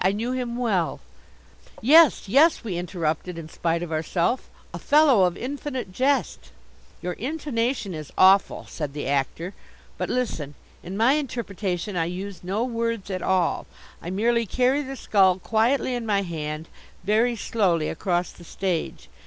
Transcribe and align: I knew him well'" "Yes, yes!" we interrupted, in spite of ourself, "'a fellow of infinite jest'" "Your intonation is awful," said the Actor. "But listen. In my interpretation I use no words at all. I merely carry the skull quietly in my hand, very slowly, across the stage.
I 0.03 0.13
knew 0.13 0.31
him 0.31 0.57
well'" 0.57 0.99
"Yes, 1.83 2.27
yes!" 2.27 2.63
we 2.63 2.75
interrupted, 2.75 3.37
in 3.37 3.47
spite 3.49 3.83
of 3.83 3.91
ourself, 3.91 4.49
"'a 4.73 4.79
fellow 4.79 5.25
of 5.25 5.37
infinite 5.37 5.91
jest'" 5.91 6.49
"Your 7.03 7.13
intonation 7.13 7.93
is 7.93 8.11
awful," 8.17 8.65
said 8.67 8.93
the 8.93 9.07
Actor. 9.07 9.53
"But 9.99 10.09
listen. 10.09 10.55
In 10.81 10.97
my 10.97 11.13
interpretation 11.13 11.95
I 11.95 12.05
use 12.05 12.43
no 12.43 12.63
words 12.63 13.11
at 13.11 13.21
all. 13.21 13.67
I 14.01 14.09
merely 14.09 14.47
carry 14.47 14.81
the 14.81 14.95
skull 14.95 15.37
quietly 15.37 15.93
in 15.93 16.07
my 16.07 16.23
hand, 16.23 16.67
very 17.03 17.35
slowly, 17.35 17.87
across 17.87 18.31
the 18.31 18.43
stage. 18.43 19.07